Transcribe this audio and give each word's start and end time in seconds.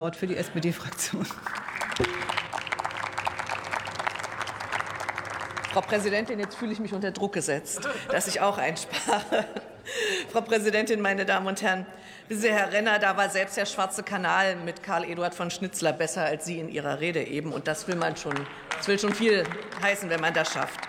Wort 0.00 0.16
für 0.16 0.26
die 0.26 0.38
SPD-Fraktion. 0.38 1.26
Frau 5.74 5.82
Präsidentin, 5.82 6.38
jetzt 6.38 6.56
fühle 6.56 6.72
ich 6.72 6.80
mich 6.80 6.94
unter 6.94 7.10
Druck 7.10 7.34
gesetzt, 7.34 7.86
dass 8.08 8.26
ich 8.26 8.40
auch 8.40 8.56
einspare. 8.56 9.44
Frau 10.32 10.40
Präsidentin, 10.40 11.02
meine 11.02 11.26
Damen 11.26 11.46
und 11.48 11.60
Herren, 11.60 11.84
wissen 12.28 12.40
Sie, 12.40 12.50
Herr 12.50 12.72
Renner, 12.72 12.98
da 12.98 13.18
war 13.18 13.28
selbst 13.28 13.58
der 13.58 13.66
Schwarze 13.66 14.02
Kanal 14.02 14.56
mit 14.56 14.82
Karl 14.82 15.04
Eduard 15.04 15.34
von 15.34 15.50
Schnitzler 15.50 15.92
besser 15.92 16.24
als 16.24 16.46
Sie 16.46 16.58
in 16.58 16.70
Ihrer 16.70 17.00
Rede 17.00 17.22
eben. 17.22 17.52
Und 17.52 17.68
das 17.68 17.86
will 17.86 17.96
man 17.96 18.16
schon, 18.16 18.46
das 18.78 18.88
will 18.88 18.98
schon 18.98 19.14
viel 19.14 19.44
heißen, 19.82 20.08
wenn 20.08 20.22
man 20.22 20.32
das 20.32 20.50
schafft. 20.50 20.80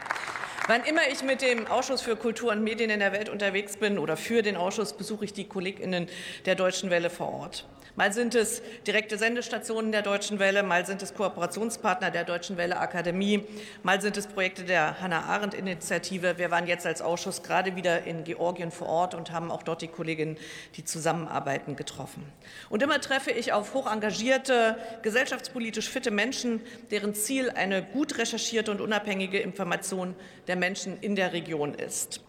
Wann 0.68 0.84
immer 0.84 1.02
ich 1.12 1.24
mit 1.24 1.42
dem 1.42 1.66
Ausschuss 1.68 2.02
für 2.02 2.16
Kultur 2.16 2.52
und 2.52 2.64
Medien 2.64 2.92
in 2.92 3.00
der 3.00 3.12
Welt 3.12 3.30
unterwegs 3.30 3.78
bin 3.78 3.98
oder 3.98 4.16
für 4.16 4.44
den 4.44 4.56
Ausschuss, 4.56 4.94
besuche 4.94 5.26
ich 5.26 5.34
die 5.34 5.46
KollegInnen 5.46 6.08
der 6.46 6.56
Deutschen 6.56 6.92
Welle 6.92 7.10
vor 7.10 7.34
Ort. 7.34 7.66
Mal 7.98 8.14
sind 8.14 8.36
es 8.36 8.62
direkte 8.88 9.18
Sendestationen 9.18 9.92
der 9.92 10.02
Deutschen 10.02 10.40
Welle, 10.40 10.64
mal 10.64 10.86
sind 10.86 11.02
es 11.02 11.14
Kooperationspartner 11.14 12.10
der 12.10 12.24
Deutschen 12.24 12.56
Welle 12.56 12.80
Akademie, 12.80 13.44
mal 13.84 14.02
sind 14.02 14.16
es 14.16 14.28
Projekte 14.28 14.64
der 14.64 15.02
Hannah-Arendt-Initiative. 15.02 16.38
Wir 16.38 16.52
waren 16.52 16.68
jetzt 16.68 16.86
als 16.86 17.02
Ausschuss 17.02 17.44
gerade 17.44 17.76
wieder 17.76 18.06
in 18.06 18.24
Georgien 18.24 18.72
vor 18.72 18.88
Ort 18.88 19.14
und 19.14 19.32
haben 19.32 19.52
auch 19.52 19.62
dort 19.62 19.82
die 19.82 19.90
Kolleginnen, 19.90 20.38
die 20.78 20.86
zusammenarbeiten, 20.86 21.76
getroffen. 21.76 22.24
Und 22.70 22.82
immer 22.82 23.02
treffe 23.02 23.32
ich 23.32 23.52
auf 23.52 23.74
hoch 23.74 23.92
engagierte, 23.92 24.78
gesellschaftspolitisch 25.02 25.90
fitte 25.90 26.12
Menschen, 26.12 26.62
deren 26.92 27.14
Ziel 27.14 27.50
eine 27.50 27.84
gut 27.84 28.18
recherchierte 28.18 28.72
und 28.72 28.80
unabhängige 28.80 29.40
Information 29.40 30.16
der 30.48 30.51
Menschen 30.56 31.00
in 31.00 31.16
der 31.16 31.34
Region 31.34 31.74
ist. 31.74 32.22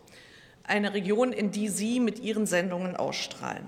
Eine 0.64 0.94
Region, 0.94 1.32
in 1.32 1.50
die 1.50 1.68
Sie 1.68 2.00
mit 2.00 2.20
Ihren 2.20 2.46
Sendungen 2.46 2.96
ausstrahlen. 2.96 3.66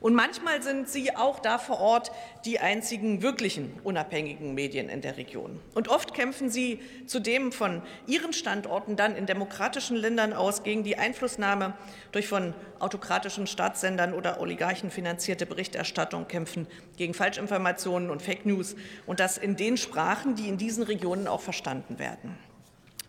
Und 0.00 0.14
manchmal 0.14 0.62
sind 0.62 0.88
sie 0.88 1.14
auch 1.14 1.40
da 1.40 1.58
vor 1.58 1.78
Ort 1.78 2.10
die 2.46 2.58
einzigen 2.58 3.20
wirklichen 3.20 3.78
unabhängigen 3.84 4.54
Medien 4.54 4.88
in 4.88 5.02
der 5.02 5.18
Region. 5.18 5.60
Und 5.74 5.88
oft 5.88 6.14
kämpfen 6.14 6.48
sie 6.48 6.80
zudem 7.06 7.52
von 7.52 7.82
ihren 8.06 8.32
Standorten 8.32 8.96
dann 8.96 9.14
in 9.14 9.26
demokratischen 9.26 9.96
Ländern 9.96 10.32
aus 10.32 10.62
gegen 10.62 10.84
die 10.84 10.96
Einflussnahme 10.96 11.74
durch 12.12 12.28
von 12.28 12.54
autokratischen 12.78 13.46
Staatssendern 13.46 14.14
oder 14.14 14.40
Oligarchen 14.40 14.90
finanzierte 14.90 15.44
Berichterstattung, 15.44 16.26
kämpfen 16.28 16.66
gegen 16.96 17.12
Falschinformationen 17.12 18.08
und 18.08 18.22
Fake 18.22 18.46
News 18.46 18.76
und 19.06 19.20
das 19.20 19.36
in 19.36 19.56
den 19.56 19.76
Sprachen, 19.76 20.34
die 20.34 20.48
in 20.48 20.56
diesen 20.56 20.82
Regionen 20.82 21.26
auch 21.26 21.42
verstanden 21.42 21.98
werden. 21.98 22.38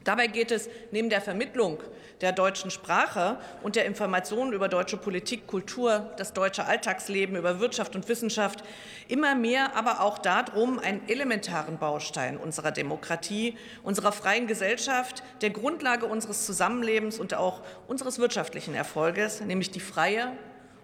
Dabei 0.04 0.28
geht 0.28 0.52
es 0.52 0.70
neben 0.92 1.10
der 1.10 1.22
Vermittlung 1.22 1.80
der 2.22 2.32
deutschen 2.32 2.72
Sprache 2.72 3.38
und 3.64 3.76
der 3.76 3.86
Informationen 3.86 4.54
über 4.54 4.68
deutsche 4.68 4.98
Politik, 4.98 5.48
Kultur, 5.48 6.12
das 6.18 6.34
deutsche 6.34 6.66
Alltagsleben, 6.66 7.36
über 7.36 7.60
Wirtschaft 7.60 7.96
und 7.96 8.08
Wissenschaft 8.08 8.64
immer 9.08 9.36
mehr 9.36 9.76
aber 9.76 10.02
auch 10.02 10.18
darum, 10.18 10.80
einen 10.80 11.08
elementaren 11.08 11.78
Baustein 11.78 12.38
unserer 12.38 12.72
Demokratie, 12.72 13.58
unserer 13.84 14.12
freien 14.12 14.48
Gesellschaft, 14.48 15.24
der 15.42 15.50
Grundlage 15.50 16.06
unseres 16.06 16.46
Zusammenlebens 16.46 17.20
und 17.20 17.34
auch 17.34 17.62
unseres 17.88 18.20
wirtschaftlichen 18.20 18.76
Erfolges, 18.76 19.42
nämlich 19.42 19.72
die 19.72 19.80
freie 19.80 20.32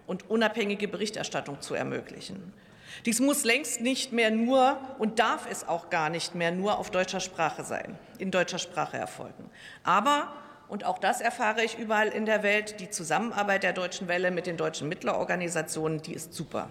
und 0.06 0.28
unabhängige 0.30 0.88
Berichterstattung 0.88 1.60
zu 1.60 1.74
ermöglichen. 1.74 2.52
Dies 3.06 3.20
muss 3.20 3.44
längst 3.44 3.80
nicht 3.80 4.12
mehr 4.12 4.30
nur 4.30 4.78
und 4.98 5.18
darf 5.18 5.46
es 5.50 5.66
auch 5.66 5.90
gar 5.90 6.10
nicht 6.10 6.34
mehr 6.34 6.50
nur 6.50 6.78
auf 6.78 6.90
deutscher 6.90 7.20
Sprache 7.20 7.64
sein, 7.64 7.98
in 8.18 8.30
deutscher 8.30 8.58
Sprache 8.58 8.96
erfolgen. 8.96 9.50
Aber 9.84 10.32
und 10.68 10.84
auch 10.84 10.98
das 10.98 11.20
erfahre 11.20 11.64
ich 11.64 11.78
überall 11.78 12.08
in 12.08 12.26
der 12.26 12.42
Welt. 12.42 12.78
Die 12.80 12.90
Zusammenarbeit 12.90 13.62
der 13.62 13.72
Deutschen 13.72 14.06
Welle 14.06 14.30
mit 14.30 14.46
den 14.46 14.58
deutschen 14.58 14.88
Mittlerorganisationen, 14.88 16.02
die 16.02 16.12
ist 16.12 16.34
super. 16.34 16.68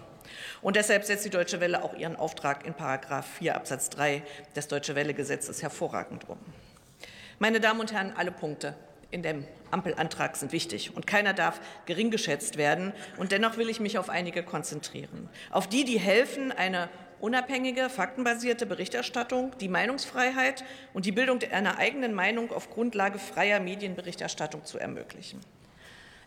Und 0.62 0.76
deshalb 0.76 1.04
setzt 1.04 1.24
die 1.24 1.30
Deutsche 1.30 1.60
Welle 1.60 1.82
auch 1.82 1.94
ihren 1.94 2.14
Auftrag 2.14 2.64
in 2.64 2.74
Paragraph 2.74 3.26
4 3.38 3.56
Absatz 3.56 3.90
3 3.90 4.22
des 4.54 4.68
Deutsche 4.68 4.94
Welle 4.94 5.14
Gesetzes 5.14 5.62
hervorragend 5.62 6.28
um. 6.28 6.38
Meine 7.40 7.60
Damen 7.60 7.80
und 7.80 7.92
Herren, 7.92 8.12
alle 8.16 8.30
Punkte 8.30 8.74
in 9.10 9.22
dem 9.22 9.44
Ampelantrag 9.70 10.36
sind 10.36 10.52
wichtig 10.52 10.94
und 10.94 11.06
keiner 11.06 11.32
darf 11.32 11.60
gering 11.86 12.10
geschätzt 12.10 12.56
werden. 12.56 12.92
Und 13.16 13.32
dennoch 13.32 13.56
will 13.56 13.68
ich 13.68 13.80
mich 13.80 13.98
auf 13.98 14.10
einige 14.10 14.42
konzentrieren. 14.42 15.28
Auf 15.50 15.66
die, 15.66 15.84
die 15.84 15.98
helfen, 15.98 16.52
eine 16.52 16.88
unabhängige, 17.20 17.88
faktenbasierte 17.88 18.66
Berichterstattung, 18.66 19.52
die 19.60 19.68
Meinungsfreiheit 19.68 20.64
und 20.94 21.06
die 21.06 21.12
Bildung 21.12 21.40
einer 21.50 21.78
eigenen 21.78 22.14
Meinung 22.14 22.52
auf 22.52 22.70
Grundlage 22.70 23.18
freier 23.18 23.60
Medienberichterstattung 23.60 24.64
zu 24.64 24.78
ermöglichen. 24.78 25.40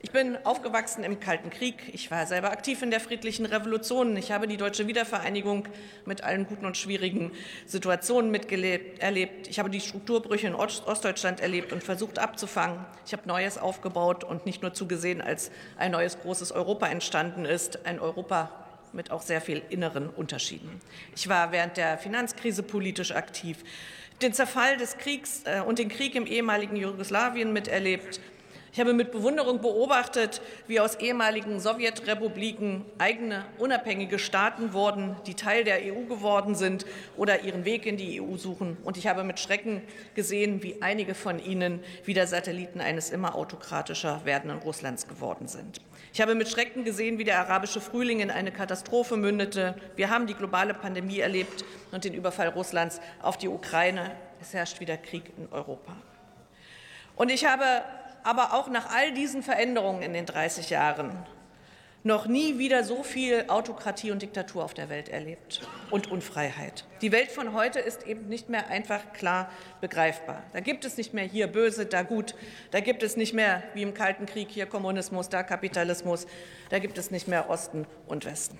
Ich 0.03 0.09
bin 0.09 0.35
aufgewachsen 0.45 1.03
im 1.03 1.19
Kalten 1.19 1.51
Krieg. 1.51 1.75
Ich 1.93 2.09
war 2.09 2.25
selber 2.25 2.49
aktiv 2.49 2.81
in 2.81 2.89
der 2.89 2.99
friedlichen 2.99 3.45
Revolution. 3.45 4.17
Ich 4.17 4.31
habe 4.31 4.47
die 4.47 4.57
deutsche 4.57 4.87
Wiedervereinigung 4.87 5.67
mit 6.05 6.23
allen 6.23 6.47
guten 6.47 6.65
und 6.65 6.75
schwierigen 6.75 7.31
Situationen 7.67 8.31
miterlebt. 8.31 9.47
Ich 9.47 9.59
habe 9.59 9.69
die 9.69 9.79
Strukturbrüche 9.79 10.47
in 10.47 10.55
Ostdeutschland 10.55 11.39
erlebt 11.39 11.71
und 11.71 11.83
versucht 11.83 12.17
abzufangen. 12.17 12.83
Ich 13.05 13.13
habe 13.13 13.27
Neues 13.27 13.59
aufgebaut 13.59 14.23
und 14.23 14.47
nicht 14.47 14.63
nur 14.63 14.73
zugesehen, 14.73 15.21
als 15.21 15.51
ein 15.77 15.91
neues 15.91 16.19
großes 16.19 16.51
Europa 16.51 16.87
entstanden 16.87 17.45
ist, 17.45 17.85
ein 17.85 17.99
Europa 17.99 18.49
mit 18.93 19.11
auch 19.11 19.21
sehr 19.21 19.39
viel 19.39 19.61
inneren 19.69 20.09
Unterschieden. 20.09 20.81
Ich 21.15 21.29
war 21.29 21.51
während 21.51 21.77
der 21.77 21.99
Finanzkrise 21.99 22.63
politisch 22.63 23.11
aktiv, 23.11 23.59
den 24.23 24.33
Zerfall 24.33 24.77
des 24.77 24.97
Kriegs 24.97 25.43
äh, 25.45 25.61
und 25.61 25.77
den 25.77 25.89
Krieg 25.89 26.15
im 26.15 26.25
ehemaligen 26.25 26.75
Jugoslawien 26.75 27.53
miterlebt 27.53 28.19
ich 28.73 28.79
habe 28.79 28.93
mit 28.93 29.11
Bewunderung 29.11 29.59
beobachtet, 29.59 30.41
wie 30.65 30.79
aus 30.79 30.95
ehemaligen 30.95 31.59
Sowjetrepubliken 31.59 32.85
eigene 32.99 33.43
unabhängige 33.57 34.17
Staaten 34.17 34.71
wurden, 34.71 35.17
die 35.27 35.33
Teil 35.33 35.65
der 35.65 35.79
EU 35.79 36.05
geworden 36.07 36.55
sind 36.55 36.85
oder 37.17 37.41
ihren 37.41 37.65
Weg 37.65 37.85
in 37.85 37.97
die 37.97 38.21
EU 38.21 38.37
suchen. 38.37 38.77
Und 38.85 38.95
ich 38.95 39.07
habe 39.07 39.25
mit 39.25 39.41
Schrecken 39.41 39.81
gesehen, 40.15 40.63
wie 40.63 40.81
einige 40.81 41.15
von 41.15 41.37
ihnen 41.37 41.83
wieder 42.05 42.25
Satelliten 42.27 42.79
eines 42.79 43.09
immer 43.09 43.35
autokratischer 43.35 44.21
werdenden 44.23 44.59
Russlands 44.59 45.05
geworden 45.05 45.49
sind. 45.49 45.81
Ich 46.13 46.21
habe 46.21 46.33
mit 46.33 46.47
Schrecken 46.47 46.85
gesehen, 46.85 47.17
wie 47.17 47.25
der 47.25 47.39
arabische 47.39 47.81
Frühling 47.81 48.21
in 48.21 48.31
eine 48.31 48.53
Katastrophe 48.53 49.17
mündete. 49.17 49.75
Wir 49.97 50.09
haben 50.09 50.27
die 50.27 50.33
globale 50.33 50.73
Pandemie 50.73 51.19
erlebt 51.19 51.65
und 51.91 52.05
den 52.05 52.13
Überfall 52.13 52.47
Russlands 52.47 53.01
auf 53.21 53.37
die 53.37 53.49
Ukraine. 53.49 54.11
Es 54.39 54.53
herrscht 54.53 54.79
wieder 54.79 54.95
Krieg 54.95 55.33
in 55.37 55.51
Europa. 55.51 55.93
Und 57.17 57.29
ich 57.29 57.45
habe 57.45 57.83
aber 58.23 58.53
auch 58.53 58.69
nach 58.69 58.93
all 58.93 59.11
diesen 59.13 59.43
Veränderungen 59.43 60.01
in 60.01 60.13
den 60.13 60.25
30 60.25 60.69
Jahren 60.69 61.25
noch 62.03 62.25
nie 62.25 62.57
wieder 62.57 62.83
so 62.83 63.03
viel 63.03 63.45
Autokratie 63.47 64.11
und 64.11 64.21
Diktatur 64.21 64.63
auf 64.63 64.73
der 64.73 64.89
Welt 64.89 65.09
erlebt 65.09 65.61
und 65.91 66.09
Unfreiheit. 66.09 66.85
Die 67.01 67.11
Welt 67.11 67.31
von 67.31 67.53
heute 67.53 67.79
ist 67.79 68.07
eben 68.07 68.27
nicht 68.27 68.49
mehr 68.49 68.67
einfach 68.69 69.13
klar 69.13 69.51
begreifbar. 69.81 70.43
Da 70.53 70.61
gibt 70.61 70.83
es 70.83 70.97
nicht 70.97 71.13
mehr 71.13 71.25
hier 71.25 71.47
böse, 71.47 71.85
da 71.85 72.01
gut. 72.01 72.33
Da 72.71 72.79
gibt 72.79 73.03
es 73.03 73.17
nicht 73.17 73.33
mehr 73.33 73.61
wie 73.75 73.83
im 73.83 73.93
Kalten 73.93 74.25
Krieg 74.25 74.49
hier 74.49 74.65
Kommunismus, 74.65 75.29
da 75.29 75.43
Kapitalismus. 75.43 76.25
Da 76.69 76.79
gibt 76.79 76.97
es 76.97 77.11
nicht 77.11 77.27
mehr 77.27 77.49
Osten 77.49 77.85
und 78.07 78.25
Westen. 78.25 78.57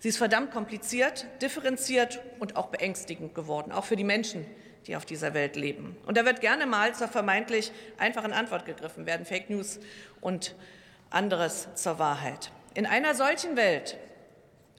Sie 0.00 0.08
ist 0.08 0.18
verdammt 0.18 0.52
kompliziert, 0.52 1.26
differenziert 1.42 2.20
und 2.38 2.56
auch 2.56 2.68
beängstigend 2.68 3.34
geworden, 3.34 3.72
auch 3.72 3.84
für 3.84 3.96
die 3.96 4.04
Menschen, 4.04 4.46
die 4.86 4.96
auf 4.96 5.04
dieser 5.04 5.34
Welt 5.34 5.56
leben. 5.56 5.96
Und 6.06 6.16
da 6.16 6.24
wird 6.24 6.40
gerne 6.40 6.66
mal 6.66 6.94
zur 6.94 7.08
vermeintlich 7.08 7.72
einfachen 7.98 8.32
Antwort 8.32 8.64
gegriffen 8.64 9.06
werden, 9.06 9.26
Fake 9.26 9.50
News 9.50 9.80
und 10.20 10.54
anderes 11.10 11.68
zur 11.74 11.98
Wahrheit. 11.98 12.50
In 12.74 12.86
einer 12.86 13.14
solchen 13.14 13.56
Welt 13.56 13.98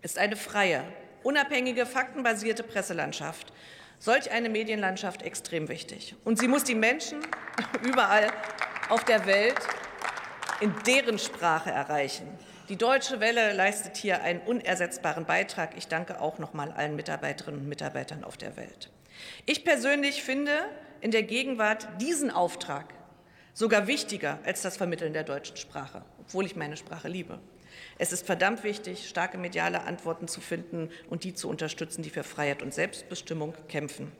ist 0.01 0.17
eine 0.17 0.35
freie, 0.35 0.83
unabhängige, 1.23 1.85
faktenbasierte 1.85 2.63
Presselandschaft, 2.63 3.51
solch 3.99 4.31
eine 4.31 4.49
Medienlandschaft 4.49 5.21
extrem 5.21 5.67
wichtig. 5.67 6.15
Und 6.23 6.39
sie 6.39 6.47
muss 6.47 6.63
die 6.63 6.75
Menschen 6.75 7.19
überall 7.83 8.31
auf 8.89 9.03
der 9.03 9.25
Welt 9.25 9.59
in 10.61 10.73
deren 10.85 11.19
Sprache 11.19 11.71
erreichen. 11.71 12.27
Die 12.69 12.77
Deutsche 12.77 13.19
Welle 13.19 13.53
leistet 13.53 13.97
hier 13.97 14.21
einen 14.21 14.41
unersetzbaren 14.41 15.25
Beitrag. 15.25 15.75
Ich 15.75 15.87
danke 15.87 16.21
auch 16.21 16.37
noch 16.37 16.53
mal 16.53 16.71
allen 16.71 16.95
Mitarbeiterinnen 16.95 17.61
und 17.61 17.67
Mitarbeitern 17.67 18.23
auf 18.23 18.37
der 18.37 18.57
Welt. 18.57 18.91
Ich 19.45 19.63
persönlich 19.63 20.23
finde 20.23 20.51
in 21.01 21.11
der 21.11 21.23
Gegenwart 21.23 21.87
diesen 22.01 22.31
Auftrag 22.31 22.93
sogar 23.53 23.87
wichtiger 23.87 24.39
als 24.43 24.61
das 24.61 24.77
Vermitteln 24.77 25.13
der 25.13 25.23
deutschen 25.23 25.57
Sprache, 25.57 26.03
obwohl 26.19 26.45
ich 26.45 26.55
meine 26.55 26.77
Sprache 26.77 27.07
liebe. 27.07 27.39
Es 27.97 28.11
ist 28.13 28.25
verdammt 28.25 28.63
wichtig, 28.63 29.07
starke 29.07 29.37
mediale 29.37 29.81
Antworten 29.81 30.27
zu 30.27 30.41
finden 30.41 30.89
und 31.09 31.23
die 31.23 31.33
zu 31.33 31.49
unterstützen, 31.49 32.01
die 32.01 32.09
für 32.09 32.23
Freiheit 32.23 32.61
und 32.61 32.73
Selbstbestimmung 32.73 33.53
kämpfen. 33.67 34.11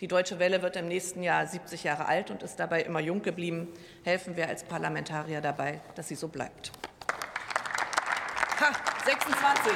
Die 0.00 0.08
Deutsche 0.08 0.38
Welle 0.38 0.62
wird 0.62 0.76
im 0.76 0.86
nächsten 0.86 1.22
Jahr 1.22 1.46
70 1.46 1.84
Jahre 1.84 2.06
alt 2.06 2.30
und 2.30 2.42
ist 2.42 2.56
dabei 2.56 2.82
immer 2.82 3.00
jung 3.00 3.22
geblieben. 3.22 3.68
Helfen 4.04 4.36
wir 4.36 4.48
als 4.48 4.62
Parlamentarier 4.62 5.40
dabei, 5.40 5.80
dass 5.96 6.08
sie 6.08 6.14
so 6.14 6.28
bleibt. 6.28 6.70
Ha, 8.60 8.72
26. 9.04 9.72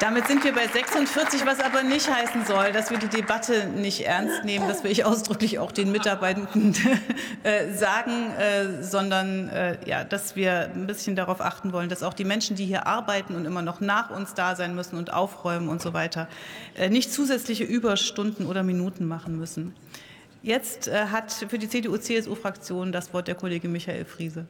Damit 0.00 0.26
sind 0.28 0.42
wir 0.44 0.54
bei 0.54 0.66
46, 0.66 1.44
was 1.44 1.60
aber 1.60 1.82
nicht 1.82 2.10
heißen 2.10 2.46
soll, 2.46 2.72
dass 2.72 2.90
wir 2.90 2.96
die 2.96 3.08
Debatte 3.08 3.66
nicht 3.66 4.06
ernst 4.06 4.44
nehmen. 4.44 4.66
Das 4.66 4.82
will 4.82 4.90
ich 4.90 5.04
ausdrücklich 5.04 5.58
auch 5.58 5.72
den 5.72 5.92
Mitarbeitenden 5.92 6.74
äh, 7.42 7.74
sagen, 7.74 8.30
äh, 8.30 8.82
sondern 8.82 9.50
äh, 9.50 9.76
ja, 9.84 10.04
dass 10.04 10.36
wir 10.36 10.70
ein 10.74 10.86
bisschen 10.86 11.16
darauf 11.16 11.42
achten 11.42 11.74
wollen, 11.74 11.90
dass 11.90 12.02
auch 12.02 12.14
die 12.14 12.24
Menschen, 12.24 12.56
die 12.56 12.64
hier 12.64 12.86
arbeiten 12.86 13.34
und 13.34 13.44
immer 13.44 13.60
noch 13.60 13.82
nach 13.82 14.08
uns 14.08 14.32
da 14.32 14.56
sein 14.56 14.74
müssen 14.74 14.96
und 14.96 15.12
aufräumen 15.12 15.68
und 15.68 15.82
so 15.82 15.92
weiter, 15.92 16.28
äh, 16.78 16.88
nicht 16.88 17.12
zusätzliche 17.12 17.64
Überstunden 17.64 18.46
oder 18.46 18.62
Minuten 18.62 19.06
machen 19.06 19.38
müssen. 19.38 19.74
Jetzt 20.42 20.88
äh, 20.88 21.08
hat 21.08 21.30
für 21.30 21.58
die 21.58 21.68
CDU-CSU-Fraktion 21.68 22.90
das 22.90 23.12
Wort 23.12 23.28
der 23.28 23.34
Kollege 23.34 23.68
Michael 23.68 24.06
Friese. 24.06 24.46